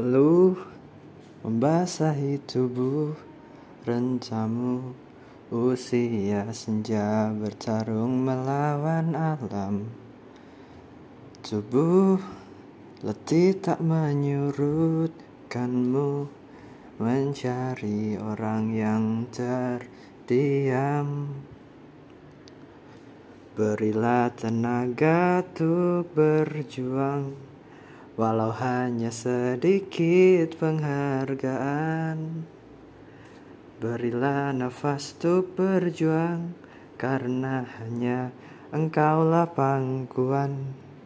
Peluh 0.00 0.56
membasahi 1.44 2.40
tubuh 2.48 3.12
rentamu 3.84 4.96
Usia 5.52 6.48
senja 6.56 7.28
bertarung 7.36 8.24
melawan 8.24 9.12
alam. 9.12 9.84
Tubuh 11.44 12.16
letih 13.04 13.60
tak 13.60 13.84
menyurutkanmu 13.84 16.32
Mencari 16.96 18.16
orang 18.16 18.72
yang 18.72 19.28
terdiam. 19.28 21.28
Berilah 23.52 24.32
tenaga 24.32 25.44
untuk 25.44 26.08
berjuang 26.16 27.50
Walau 28.20 28.52
hanya 28.52 29.08
sedikit 29.08 30.52
penghargaan 30.60 32.44
Berilah 33.80 34.52
nafas 34.52 35.16
untuk 35.16 35.56
berjuang 35.56 36.52
Karena 37.00 37.64
hanya 37.80 38.28
engkaulah 38.76 39.48
pangkuan 39.56 40.76